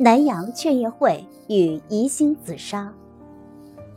[0.00, 2.94] 南阳劝业会与宜兴紫砂。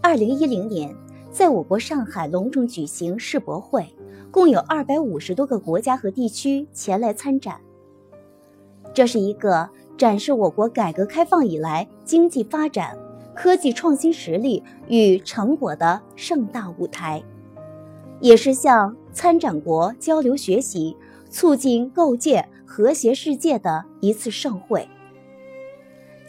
[0.01, 0.95] 二零一零年，
[1.29, 3.85] 在我国上海隆重举行世博会，
[4.31, 7.61] 共有二百五十多个国家和地区前来参展。
[8.95, 12.97] 这是一个展示我国改革开放以来经济发展、
[13.35, 17.21] 科技创新实力与成果的盛大舞台，
[18.19, 20.97] 也是向参展国交流学习、
[21.29, 24.89] 促进构建和谐世界的一次盛会。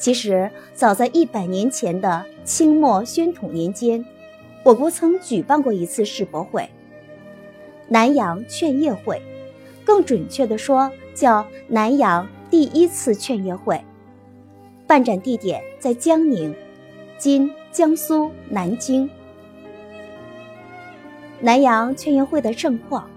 [0.02, 4.04] 其实，早在一百年前的清末宣统年间，
[4.64, 6.68] 我国曾举办过一次世博会——
[7.86, 9.22] 南洋劝业会，
[9.84, 13.80] 更准确地说，叫南洋第一次劝业会。
[14.88, 16.52] 办展地点在江宁，
[17.16, 19.08] 今江苏南京。
[21.38, 23.08] 南洋劝业会的盛况：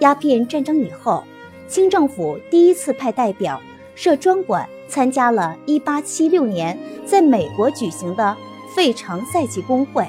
[0.00, 1.24] 鸦片战争以后，
[1.66, 3.58] 清政府第一次派代表
[3.94, 4.68] 设专馆。
[4.90, 8.36] 参加了1876年在美国举行的
[8.74, 10.06] 费城赛季工会，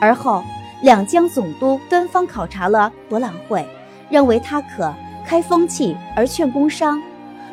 [0.00, 0.42] 而后
[0.82, 3.64] 两江总督端方考察了博览会，
[4.10, 4.92] 认为他可
[5.24, 7.00] 开风气而劝工商，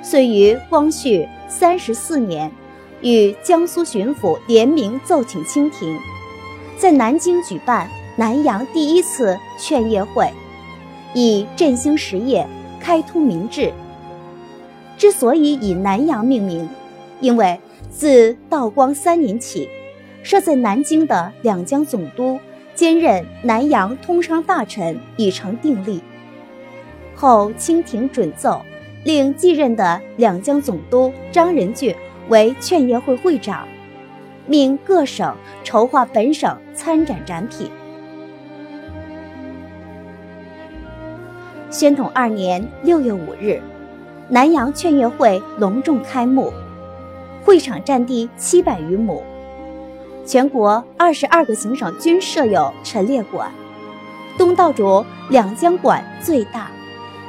[0.02, 2.52] 遂于光绪三十四年，
[3.02, 5.98] 与江苏巡抚联名奏请清廷，
[6.78, 10.32] 在南京举办南洋第一次劝业会，
[11.14, 12.48] 以振兴实业、
[12.80, 13.72] 开通民智。
[14.98, 16.68] 之所以以南洋命名，
[17.20, 19.70] 因为自道光三年起，
[20.24, 22.40] 设在南京的两江总督
[22.74, 26.02] 兼任南洋通商大臣已成定例。
[27.14, 28.62] 后清廷准奏，
[29.04, 31.96] 令继任的两江总督张仁俊
[32.30, 33.68] 为劝业会会长，
[34.48, 37.70] 命各省筹划本省参展展品。
[41.70, 43.62] 宣统二年六月五日。
[44.28, 46.52] 南洋劝业会隆重开幕，
[47.44, 49.24] 会场占地七百余亩，
[50.26, 53.52] 全国二十二个行省均设有陈列馆，
[54.36, 56.72] 东道主两江馆最大，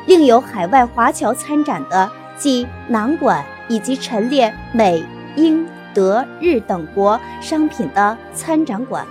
[0.07, 5.05] 另有海外华侨参展的即南馆以及陈列美、
[5.37, 9.07] 英、德、日等国商品的参展馆，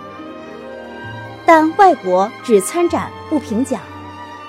[1.45, 3.79] 但外国只参展不评奖。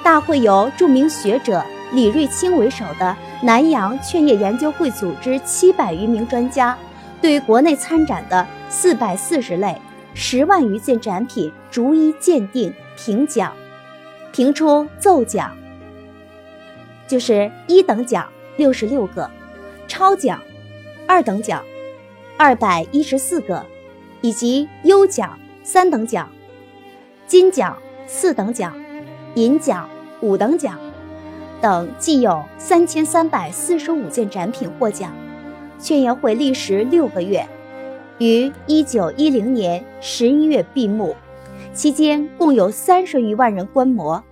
[0.02, 1.62] 大会由著名学者。
[1.92, 6.76] 李瑞清为首的南洋劝业研究会组织七百余名专家，
[7.20, 9.80] 对国内参展的四百四十类、
[10.12, 13.52] 十万余件展品逐一鉴定评奖，
[14.32, 15.56] 评出奏奖，
[17.06, 19.30] 就是一等奖六十六个，
[19.86, 20.40] 超奖
[21.06, 21.62] 二等奖
[22.36, 23.64] 二百一十四个，
[24.20, 26.28] 以及优奖三等奖、
[27.28, 28.74] 金奖四等奖、
[29.34, 29.88] 银奖
[30.20, 30.78] 五等奖。
[31.66, 35.12] 等既有三千三百四十五件展品获奖，
[35.80, 37.44] 宣言会历时六个月，
[38.18, 41.16] 于一九一零年十一月闭幕。
[41.72, 44.22] 期间共有三十余万人观摩，